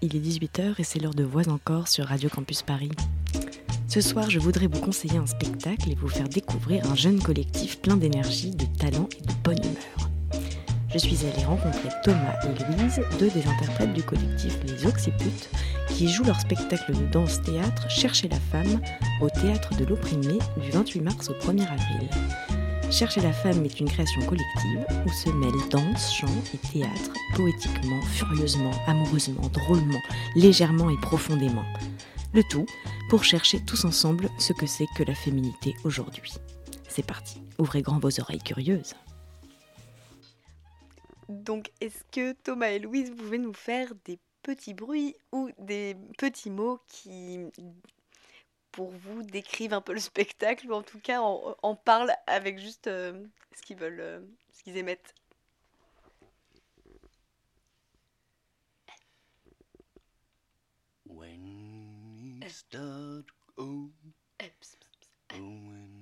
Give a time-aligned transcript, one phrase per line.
[0.00, 2.90] il est 18h et c'est l'heure de Voix encore sur Radio Campus Paris.
[3.88, 7.80] Ce soir, je voudrais vous conseiller un spectacle et vous faire découvrir un jeune collectif
[7.80, 10.10] plein d'énergie, de talent et de bonne humeur.
[10.92, 15.50] Je suis allée rencontrer Thomas et Louise, deux des interprètes du collectif Les Occiputes,
[15.88, 18.80] qui jouent leur spectacle de danse-théâtre Chercher la femme
[19.20, 22.08] au théâtre de l'opprimé du 28 mars au 1er avril.
[22.90, 28.00] Chercher la femme est une création collective où se mêlent danse, chant et théâtre, poétiquement,
[28.02, 30.00] furieusement, amoureusement, drôlement,
[30.34, 31.64] légèrement et profondément.
[32.32, 32.64] Le tout
[33.10, 36.32] pour chercher tous ensemble ce que c'est que la féminité aujourd'hui.
[36.88, 38.94] C'est parti, ouvrez grand vos oreilles curieuses.
[41.28, 46.50] Donc, est-ce que Thomas et Louise, pouvez nous faire des petits bruits ou des petits
[46.50, 47.38] mots qui
[48.78, 52.86] pour vous décrivent un peu le spectacle ou en tout cas en, parlent avec juste
[52.86, 54.20] euh, ce qu'ils veulent, euh,
[54.52, 55.16] ce qu'ils émettent.
[61.06, 63.26] When you start,
[63.56, 63.90] oh,
[65.32, 65.98] oh when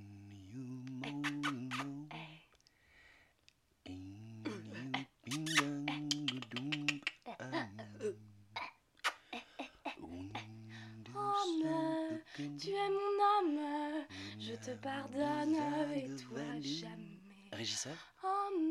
[12.37, 14.05] Tu es mon âme,
[14.39, 15.57] je te pardonne
[15.95, 17.21] et toi jamais.
[17.67, 17.97] Régisseur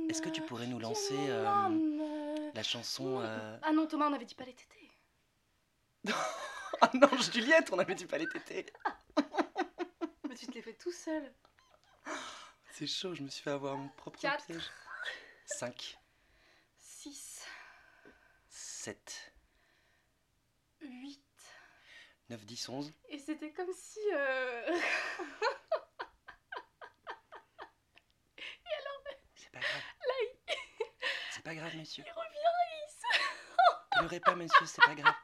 [0.10, 1.44] Est-ce que tu pourrais nous lancer euh,
[2.54, 4.90] la chanson euh, Ah non, Thomas, on avait dit pas les tétés.
[6.82, 8.68] ah non, Juliette, on avait dit pas les tétés.
[10.30, 11.30] Mais tu te l'es fait tout seul.
[12.72, 14.64] C'est chaud, je me suis fait avoir mon propre piège.
[15.48, 15.98] 5.
[16.78, 17.44] 6.
[18.48, 19.34] 7.
[20.80, 21.22] 8.
[22.30, 22.94] 9, 10, 11.
[23.10, 24.00] Et c'était comme si.
[24.14, 24.80] Euh...
[28.66, 29.04] Et alors.
[29.36, 29.82] C'est pas grave.
[30.02, 30.56] Là, il...
[31.32, 32.04] C'est pas grave, monsieur.
[32.06, 32.30] Il revient,
[33.94, 35.16] il Pleurez pas, monsieur, c'est pas grave.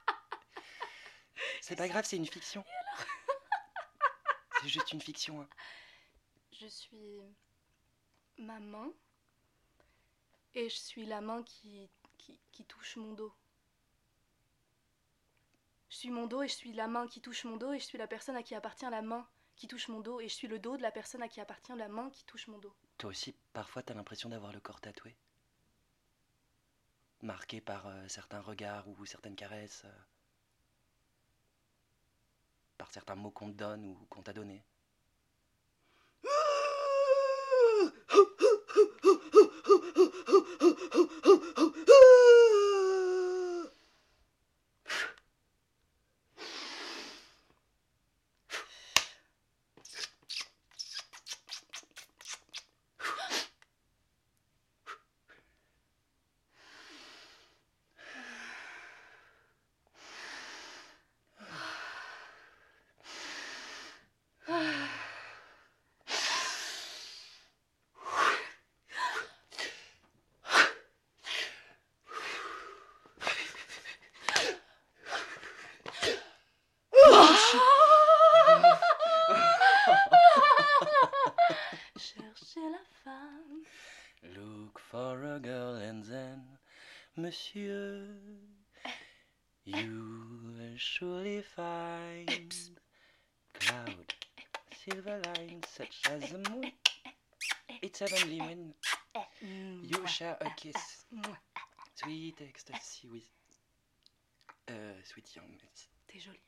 [1.62, 2.64] C'est pas grave, c'est une fiction.
[4.62, 5.42] C'est juste une fiction.
[5.42, 5.50] Hein.
[6.52, 7.20] Je suis
[8.38, 8.90] maman
[10.54, 13.34] et je suis la main qui, qui, qui touche mon dos.
[15.90, 17.86] Je suis mon dos et je suis la main qui touche mon dos et je
[17.86, 20.48] suis la personne à qui appartient la main qui touche mon dos et je suis
[20.48, 22.76] le dos de la personne à qui appartient la main qui touche mon dos.
[23.00, 25.18] Toi aussi, parfois, t'as l'impression d'avoir le corps tatoué
[27.22, 30.00] Marqué par euh, certains regards ou certaines caresses euh,
[32.78, 34.64] Par certains mots qu'on te donne ou qu'on t'a donné
[100.56, 101.06] kiss.
[101.96, 103.30] Sweet ecstasy with
[104.70, 104.74] uh,
[105.04, 105.58] sweet young.
[106.08, 106.40] T'es jolie.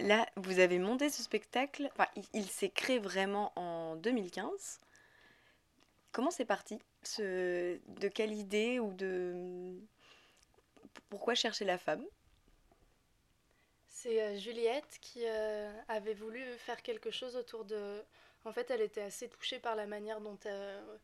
[0.00, 1.88] Là, vous avez monté ce spectacle.
[1.92, 4.80] Enfin, il, il s'est créé vraiment en 2015.
[6.12, 9.78] Comment c'est parti ce, De quelle idée ou de...
[11.08, 12.04] Pourquoi chercher la femme?
[13.88, 18.02] C'est euh, Juliette qui euh, avait voulu faire quelque chose autour de...
[18.44, 20.96] En fait, elle était assez touchée par la manière dont, euh,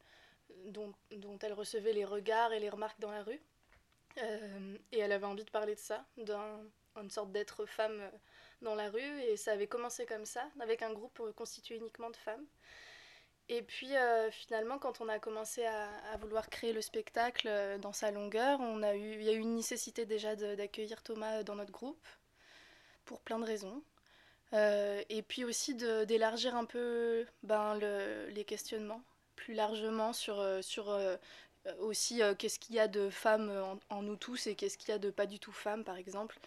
[0.66, 3.40] dont, dont, elle recevait les regards et les remarques dans la rue.
[4.92, 8.10] et elle avait envie de parler de ça, d'une sorte d'être femme
[8.62, 9.20] dans la rue.
[9.22, 12.46] Et ça avait commencé comme ça, avec un groupe constitué uniquement de femmes.
[13.50, 17.94] Et puis euh, finalement, quand on a commencé à, vouloir créer le spectacle euh, dans
[17.94, 21.54] sa longueur, on a eu, il y a eu une nécessité déjà d'accueillir Thomas dans
[21.54, 22.06] notre groupe,
[23.06, 23.82] pour plein de raisons.
[24.52, 29.02] Euh, et puis aussi d'élargir un peu ben, le, les questionnements,
[29.42, 30.84] plus largement sur, sur
[31.80, 34.92] aussi qu'est-ce qu'il y a de femmes en, en nous tous et qu'est-ce qu'il y
[34.92, 36.38] a de pas du tout femmes, par exemple,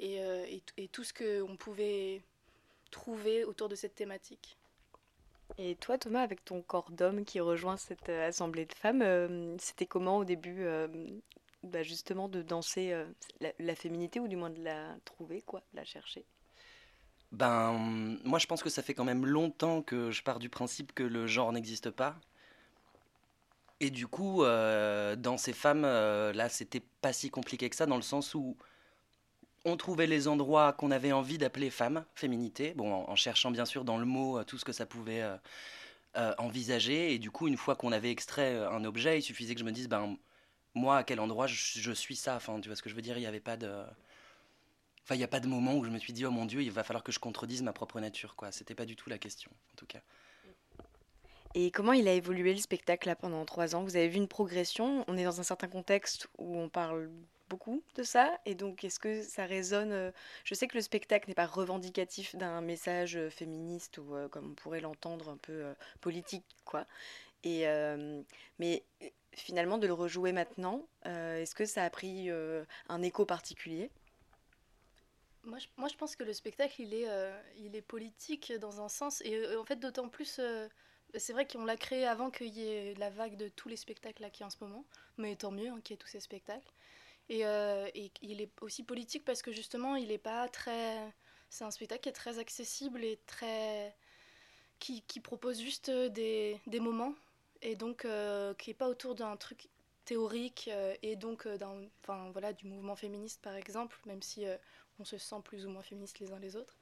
[0.00, 2.22] et, et, et tout ce qu'on pouvait
[2.90, 4.56] trouver autour de cette thématique.
[5.56, 9.56] Et toi, Thomas, avec ton corps d'homme qui rejoint cette euh, assemblée de femmes, euh,
[9.58, 10.88] c'était comment au début euh,
[11.62, 13.06] bah, justement de danser euh,
[13.40, 16.24] la, la féminité ou du moins de la trouver, quoi, de la chercher?
[17.32, 17.72] Ben,
[18.24, 21.02] moi je pense que ça fait quand même longtemps que je pars du principe que
[21.02, 22.16] le genre n'existe pas.
[23.80, 27.86] Et du coup, euh, dans ces femmes, euh, là, c'était pas si compliqué que ça,
[27.86, 28.56] dans le sens où
[29.64, 33.84] on trouvait les endroits qu'on avait envie d'appeler femmes, féminité, bon, en, cherchant bien sûr
[33.84, 35.24] dans le mot euh, tout ce que ça pouvait
[36.38, 37.14] envisager.
[37.14, 39.72] Et du coup, une fois qu'on avait extrait un objet, il suffisait que je me
[39.72, 40.16] dise, ben,
[40.74, 42.36] moi, à quel endroit je, suis ça?
[42.36, 43.16] Enfin, tu vois ce que je veux dire?
[43.18, 43.84] Il n'y avait pas de.
[45.04, 46.70] Enfin, il a pas de moment où je me suis dit, oh mon Dieu, il
[46.72, 48.52] va falloir que je contredise ma propre nature, quoi.
[48.52, 50.00] C'était pas du tout la question, en tout cas.
[51.60, 53.82] Et comment il a évolué le spectacle là pendant trois ans?
[53.82, 55.04] Vous avez vu une progression?
[55.08, 57.10] On est dans un certain contexte où on parle
[57.48, 60.12] beaucoup de ça, et donc est-ce que ça résonne euh,
[60.44, 64.52] Je sais que le spectacle n'est pas revendicatif d'un message euh, féministe ou euh, comme
[64.52, 65.64] on pourrait l'entendre un peu
[66.00, 66.86] politique, quoi.
[67.42, 67.64] Et
[68.60, 68.84] mais
[69.32, 72.30] finalement de le rejouer maintenant, est-ce que ça a pris
[72.88, 73.90] un écho particulier?
[75.42, 77.08] Moi je, moi, je pense que le spectacle, il est,
[77.56, 79.22] il est politique dans un sens.
[79.24, 80.40] Et en fait, d'autant plus,
[81.16, 84.22] c'est vrai qu'on l'a créé avant qu'il y ait la vague de tous les spectacles
[84.22, 84.84] là qu'il en ce moment.
[85.16, 86.72] Mais tant mieux hein, qu'il y ait tous ces spectacles.
[87.28, 90.96] Et, euh, et il est aussi politique parce que justement, il est pas très.
[91.50, 93.94] C'est un spectacle qui est très accessible et très.
[94.78, 97.14] qui, propose juste des, des moments.
[97.62, 99.68] Et donc, euh, qui n'est pas autour d'un truc
[100.04, 104.46] théorique euh, et donc d'un, enfin, voilà, du mouvement féministe par exemple, même si
[105.00, 106.78] on se sent plus ou moins féministes les uns les autres.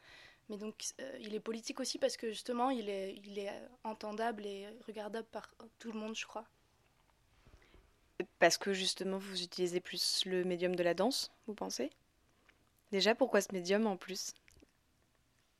[0.48, 3.52] Mais donc, euh, il est politique aussi parce que justement, il est, il est
[3.84, 6.46] entendable et regardable par tout le monde, je crois.
[8.38, 11.90] Parce que justement vous utilisez plus le médium de la danse, vous pensez?
[12.90, 14.34] Déjà, pourquoi ce médium en plus?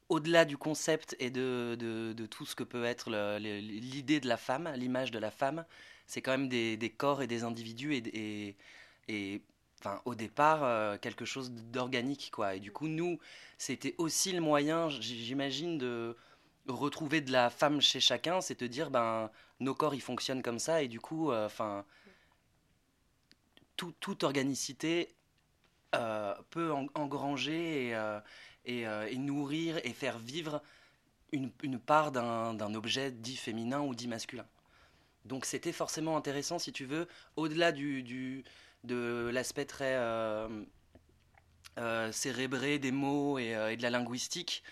[0.09, 4.21] Au-delà du concept et de, de, de tout ce que peut être le- le- l'idée
[4.21, 5.65] de la femme, l'image de la femme,
[6.07, 8.03] c'est quand même des, des corps et des individus et,
[8.49, 8.57] et,
[9.09, 9.43] et,
[10.05, 12.55] au départ, euh, quelque chose d'organique, quoi.
[12.57, 13.19] Et du coup, nous,
[13.59, 16.17] c'était aussi le moyen, j'imagine, de
[16.69, 19.31] retrouver de la femme chez chacun, c'est de dire, ben,
[19.61, 21.85] nos corps, ils fonctionnent comme ça, et du coup, euh, enfin,
[23.77, 25.15] tout- toute organicité
[25.95, 27.91] euh, peut en- engranger
[28.67, 30.63] et, nourrir et faire vivre
[31.33, 31.51] une,
[31.81, 34.47] part d'un objet dit féminin ou dit masculin.
[35.27, 38.45] Donc c'était forcément intéressant, si tu veux, au-delà du-
[38.85, 40.49] de l'aspect très euh,
[41.79, 44.63] euh, cérébré des mots et, euh, et de la linguistique,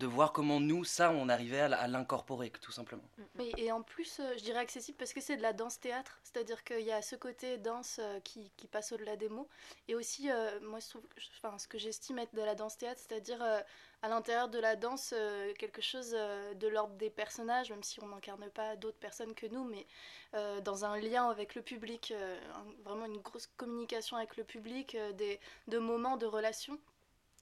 [0.00, 3.04] de voir comment nous, ça, on arrivait à, l'incorporer, tout simplement.
[3.34, 6.64] Mais, et en plus, euh, je dirais accessible parce que c'est de la danse-théâtre, c'est-à-dire
[6.64, 9.48] qu'il y a ce côté danse euh, qui, qui passe au-delà des mots,
[9.88, 13.00] et aussi, euh, moi, je trouve, je- enfin, ce que j'estime être de la danse-théâtre,
[13.06, 13.60] c'est-à-dire euh,
[14.02, 18.02] à l'intérieur de la danse, euh, quelque chose euh, de l'ordre des personnages, même si
[18.02, 19.86] on n'incarne pas d'autres personnes que nous, mais
[20.34, 24.44] euh, dans un lien avec le public, euh, un- vraiment une grosse communication avec le
[24.44, 26.78] public, euh, des, de moments de relations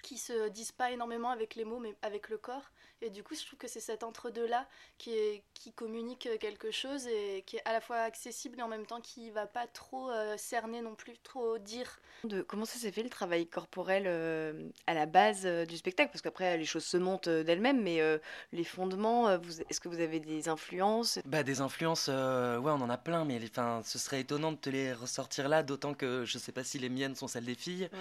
[0.02, 2.70] qui se disent pas énormément avec les mots mais avec le corps
[3.02, 4.66] et du coup je trouve que c'est cet entre deux là
[4.98, 8.68] qui est qui communique quelque chose et qui est à la fois accessible et en
[8.68, 12.78] même temps qui va pas trop euh, cerner non plus trop dire de comment ça
[12.78, 16.10] s'est fait le travail corporel euh, à la base euh, du spectacle?
[16.10, 18.18] Parce qu'après les choses se montent euh, d'elles-mêmes, mais euh,
[18.52, 19.38] les fondements, euh,
[19.70, 21.20] est-ce que vous avez des influences?
[21.26, 24.52] Bah, des influences, euh, ouais, on en a plein, mais les- enfin, ce serait étonnant
[24.52, 27.44] de te les ressortir là, d'autant que je sais pas si les miennes sont celles
[27.44, 27.88] des filles.
[27.92, 27.98] Ouais.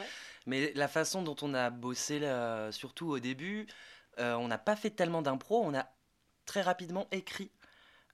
[0.47, 3.67] Mais la façon dont on a bossé, là, surtout au début,
[4.19, 5.87] euh, on n'a pas fait tellement d'impro, on a
[6.45, 7.51] très rapidement écrit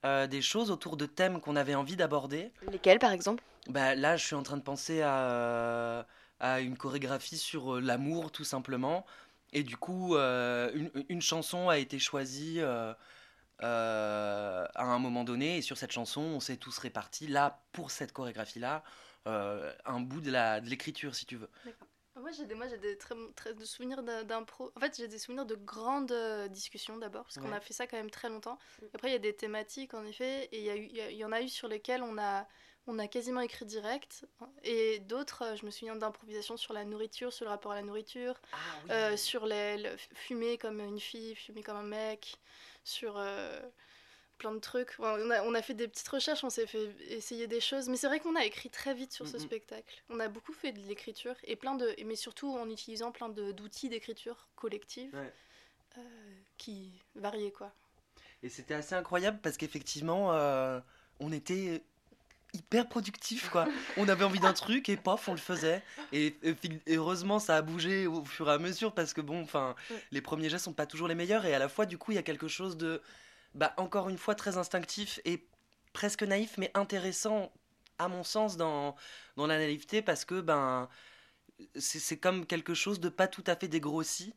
[0.05, 2.51] euh, des choses autour de thèmes qu'on avait envie d'aborder.
[2.71, 3.43] Lesquels par exemple?
[3.67, 6.05] Bah, là, je suis en train de penser à,
[6.39, 9.05] à une chorégraphie sur euh, l'amour, tout simplement.
[9.53, 12.93] Et du coup, euh, une, une chanson a été choisie euh,
[13.61, 15.57] euh, à un moment donné.
[15.57, 18.83] Et sur cette chanson, on s'est tous répartis, là, pour cette chorégraphie-là,
[19.25, 21.49] un bout de la- de l'écriture, si tu veux.
[22.23, 25.19] Moi j'ai des moi j'ai des très, très de souvenirs d'impro en fait j'ai des
[25.19, 28.57] souvenirs de grandes euh, discussions d'abord parce qu'on a fait ça quand même très longtemps.
[28.93, 30.65] Après il y a des thématiques en effet et il
[30.97, 32.47] y, y y en a eu sur lesquelles on a
[32.85, 34.25] on a quasiment écrit direct.
[34.63, 37.81] Et d'autres euh, je me souviens d'improvisation sur la nourriture sur le rapport à la
[37.83, 38.35] nourriture
[38.91, 42.35] Euh, sur les, le- fumer comme une fille, fumer comme un mec,
[42.83, 43.61] sur euh,
[44.43, 44.95] plein de trucs.
[44.99, 47.87] Enfin, on, a, on a fait des petites recherches, on s'est fait essayer des choses,
[47.87, 50.01] mais c'est vrai qu'on a écrit très vite sur ce spectacle.
[50.09, 53.53] On a beaucoup fait de l'écriture, et plein de, mais surtout en utilisant plein de-
[53.53, 55.33] d'outils d'écriture collective Ouais.
[55.97, 56.01] euh,
[56.57, 57.71] qui variaient quoi.
[58.41, 60.81] Et c'était assez incroyable parce qu'effectivement, euh,
[61.21, 61.81] on était
[62.53, 63.65] hyper productif quoi.
[63.97, 65.81] On avait envie d'un truc et pof, on le faisait.
[66.11, 69.21] Et, et fi- et heureusement, ça a bougé au fur et à mesure parce que
[69.21, 69.75] bon, enfin,
[70.11, 72.15] les premiers gestes sont pas toujours les meilleurs et à la fois, du coup, il
[72.15, 73.01] y a quelque chose de,
[73.55, 75.45] bah, encore une fois, très instinctif et
[75.93, 77.51] presque naïf, mais intéressant
[77.99, 78.95] à mon sens, dans,
[79.37, 80.89] dans la naïveté parce que ben,
[81.75, 84.33] c'est comme quelque chose de pas tout à fait dégrossi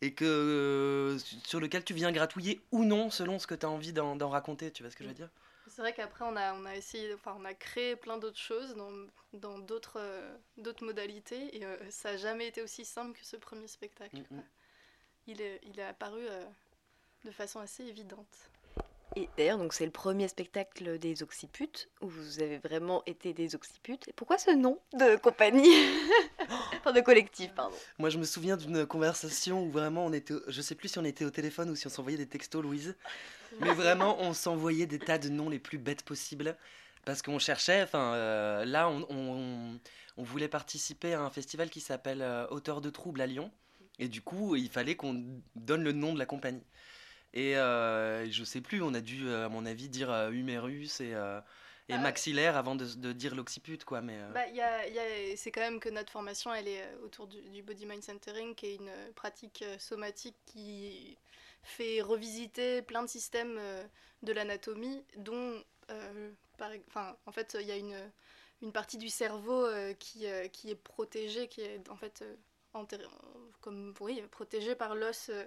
[0.00, 3.70] et que euh, sur lequel tu viens gratouiller ou non selon ce que tu as
[3.70, 4.70] envie d'en raconter.
[4.70, 5.30] Tu vois ce que je veux dire?
[5.68, 8.74] C'est vrai qu'après, on a, on a essayé, enfin, on a créé plein d'autres choses
[8.74, 8.90] dans
[9.34, 13.36] dans d'autres euh, d'autres modalités et euh, ça n'a jamais été aussi simple que ce
[13.36, 14.16] premier spectacle.
[14.16, 14.42] Mm, mm.
[15.26, 16.26] Il, est, il est apparu
[17.24, 18.26] de façon assez évidente.
[19.16, 23.54] Et d'ailleurs, donc c'est le premier spectacle des Occiputes où vous avez vraiment été des
[23.54, 24.06] Occiputes.
[24.08, 25.68] Et pourquoi ce nom de compagnie
[26.78, 27.74] Enfin, de collectif, pardon.
[27.98, 31.04] Moi, je me souviens d'une conversation où vraiment on était, je sais plus si on
[31.04, 32.96] était au téléphone ou si on s'envoyait des textos, Louise,
[33.60, 36.56] mais vraiment on s'envoyait des tas de noms les plus bêtes possibles
[37.04, 37.82] parce qu'on cherchait.
[37.82, 39.80] Enfin, euh, là, on, on-
[40.16, 43.50] on voulait participer à un festival qui s'appelle euh, Auteur de troubles à Lyon,
[43.98, 45.24] et du coup, il fallait qu'on
[45.56, 46.62] donne le nom de la compagnie.
[47.34, 51.00] Et euh, je sais plus, on a dû, euh, à mon avis, dire euh, humérus
[51.00, 51.14] et,
[51.88, 51.98] et Ah.
[51.98, 54.00] maxillaire avant de, de dire l'occiput, quoi.
[54.02, 56.94] Mais euh, Bah, y a- y a- c'est quand même que notre formation, elle est
[57.02, 61.16] autour du, du body mind centering, qui est une pratique somatique qui
[61.62, 63.58] fait revisiter plein de systèmes
[64.22, 67.96] de l'anatomie, dont, euh, par, en fait, il y a une,
[68.62, 69.66] une partie du cerveau
[69.98, 72.22] qui, qui est protégée, qui est en fait
[73.60, 75.28] comme oui, protégée par l'os.
[75.30, 75.44] euh,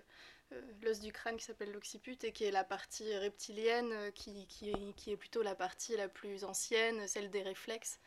[0.54, 4.48] euh, l'os du crâne qui s'appelle l'occiput et qui est la partie reptilienne euh, qui,
[4.48, 8.00] qui, est, qui est plutôt la partie la plus ancienne, celle des réflexes.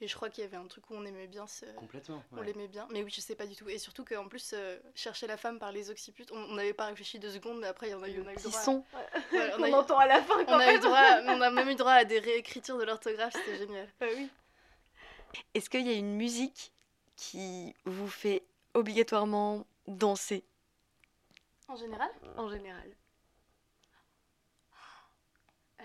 [0.00, 1.64] Et je crois qu'il y avait un truc où on aimait bien ce...
[1.76, 2.24] complètement.
[2.32, 3.68] On l'aimait bien, mais oui, je sais pas du tout.
[3.68, 6.86] Et surtout qu'en plus, euh, chercher la femme par les occiputes, on on n'avait pas
[6.86, 8.60] réfléchi deux secondes, mais après, il y en a eu, on a eu Petit droit.
[8.62, 8.84] son
[9.32, 10.80] Ouais, on, qu'on a eu, entend à la fin on quand a eu même.
[10.80, 13.88] droit, on a même eu droit à des réécritures de l'orthographe, c'était génial.
[14.00, 14.28] Bah oui.
[15.54, 16.72] Est-ce qu'il y a une musique
[17.14, 18.42] qui vous fait
[18.74, 20.44] obligatoirement danser
[21.68, 22.10] En général?
[22.36, 22.90] En général
[25.80, 25.84] euh,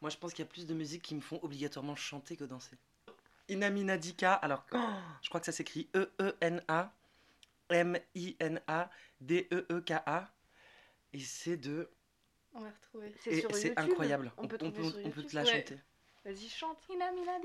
[0.00, 2.44] Moi, je pense qu'il y a plus de musiques qui me font obligatoirement chanter que
[2.44, 2.76] danser.
[3.48, 4.78] Inaminadika, alors, oh,
[5.22, 6.10] je crois que ça s'écrit E
[9.20, 10.32] E-E-N-A-M-I-N-A-D-E-E-K-A.
[11.14, 11.90] Et c'est de.
[12.52, 13.14] On va retrouver.
[13.22, 14.32] C'est incroyable.
[14.36, 15.30] On peut on, trouver peut, sur on peut YouTube.
[15.30, 15.60] te la Ouais.
[15.60, 15.78] chanter.
[16.24, 16.78] Vas-y, chante.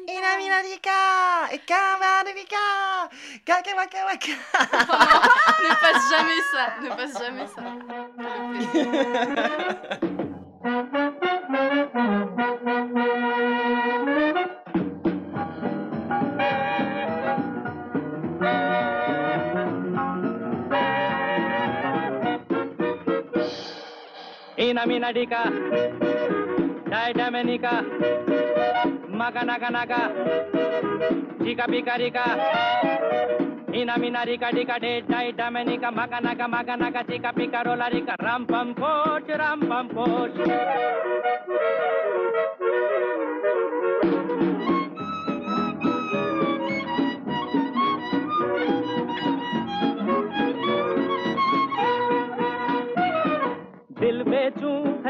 [0.08, 0.92] Inaminadika
[1.52, 3.10] Et Kamadivika
[3.46, 4.32] Kakawakawaka
[5.64, 7.64] ne passe jamais ça, ne passe jamais ça.
[27.04, 27.84] Goodbye, Dominica.
[29.10, 30.02] Maga naga naga.
[31.44, 32.26] Jika bika rika.
[33.74, 35.92] Ina mina rika dika de dai Dominica.
[35.92, 37.04] Maga naga maga naga.
[37.04, 38.16] Jika bika rola rika.
[38.22, 40.38] Ram pam poch, ram pam poch.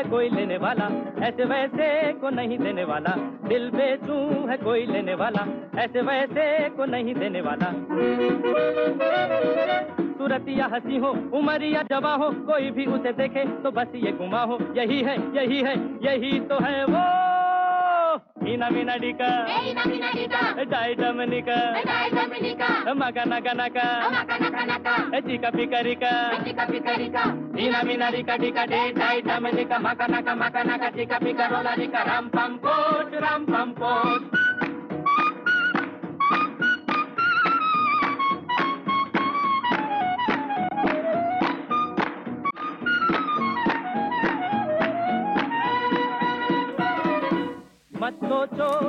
[0.04, 0.88] है कोई लेने वाला,
[1.24, 3.16] ऐसे वैसे को नहीं देने वाला।
[3.48, 4.16] दिल बेचू
[4.50, 5.46] है कोई लेने वाला,
[5.80, 7.72] ऐसे वैसे को नहीं देने वाला।
[10.18, 14.12] सूरत या हसी हो उम्र या जवा हो, कोई भी उसे देखे तो बस ये
[14.12, 17.33] गुमा हो। यही है यही है, यही तो है वो।
[18.45, 19.29] हीना मीना डिका
[20.71, 21.57] डाइडमनिका
[23.01, 23.87] मगा नगा नगा
[25.29, 26.13] चिका पिकरिका
[27.59, 32.31] हीना मीना डिका डिका डे डाइडमनिका मगा नगा मगा नगा चिका पिकरोला डिका Ram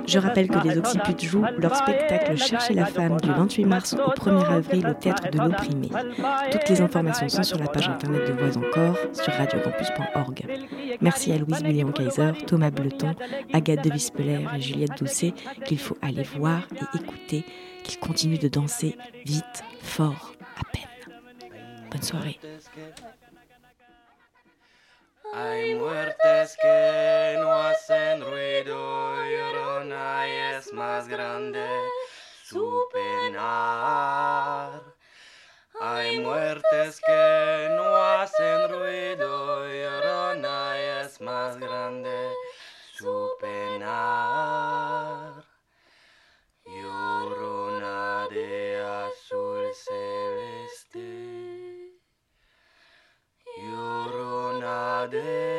[0.07, 4.11] Je rappelle que les Occiputes jouent leur spectacle Chercher la femme du 28 mars au
[4.11, 5.89] 1er avril au théâtre de l'Opprimé.
[6.51, 10.47] Toutes les informations sont sur la page internet de Voix encore sur radiocampus.org.
[11.01, 13.15] Merci à Louise William-Kaiser, Thomas Bleton,
[13.53, 15.35] Agathe de Vispeler et Juliette Doucet
[15.65, 17.45] qu'il faut aller voir et écouter,
[17.83, 21.15] qu'ils continuent de danser vite, fort, à peine.
[21.91, 22.39] Bonne soirée.
[29.95, 31.67] Llorona es más grande
[32.45, 34.83] su penar.
[35.81, 42.33] Hay muertes que no hacen ruido, llorona es más grande
[42.93, 45.45] su penar.
[46.65, 51.01] Llorona de azul celeste.
[53.57, 55.54] Llorona de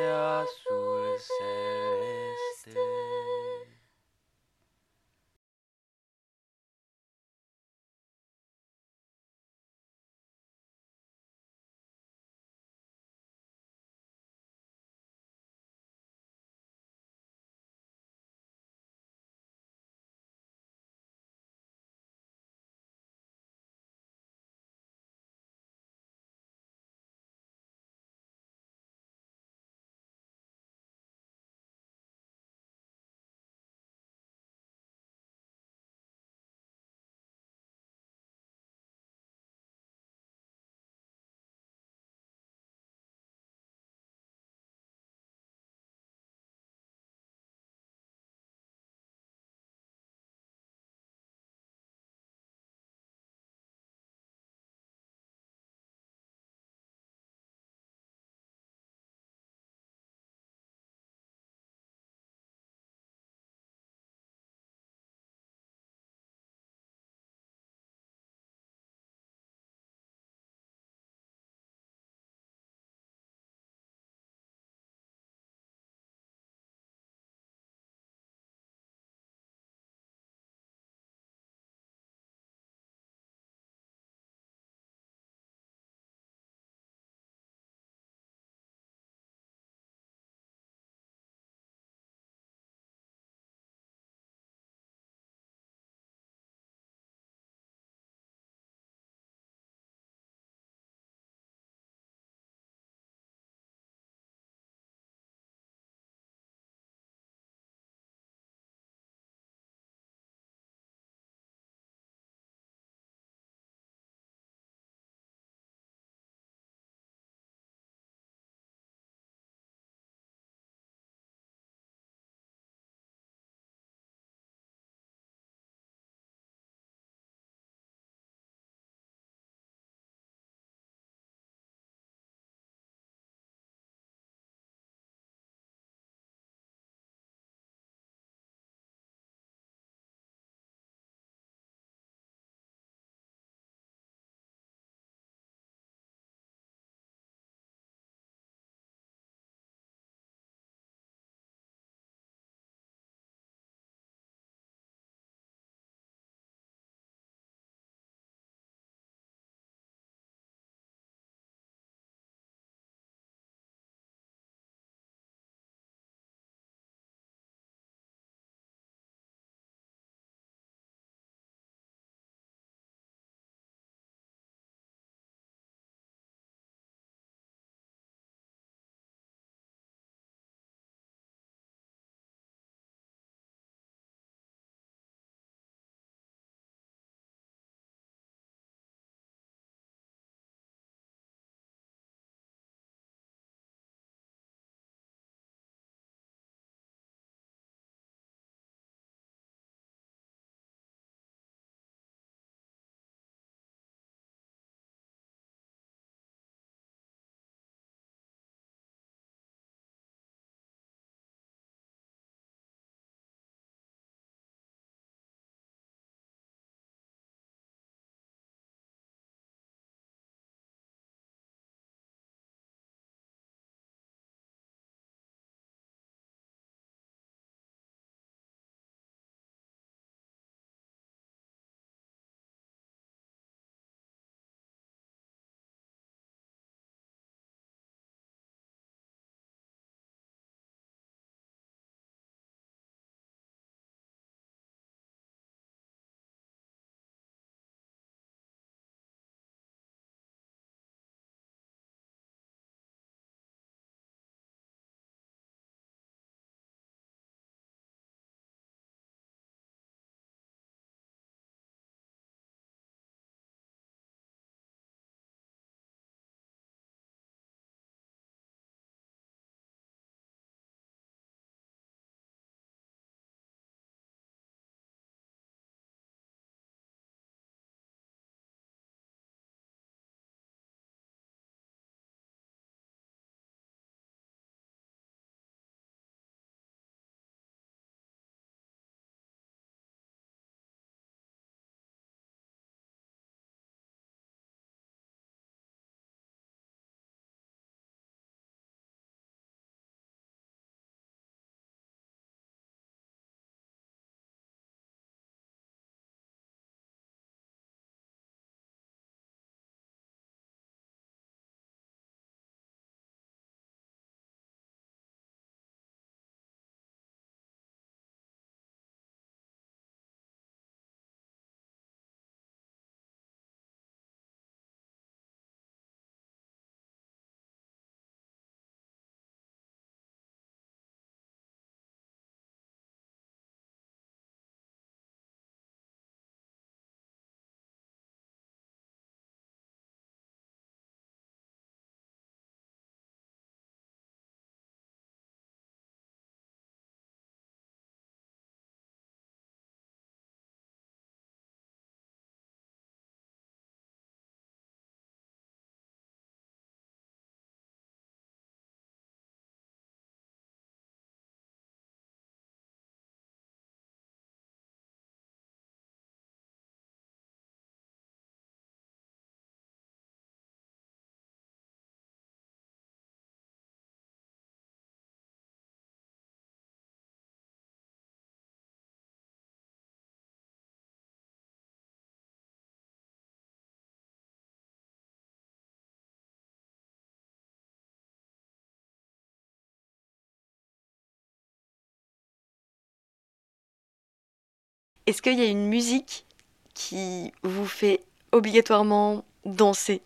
[395.06, 396.26] est-ce qu'il y a une musique
[396.74, 398.00] qui vous fait
[398.32, 400.02] obligatoirement danser?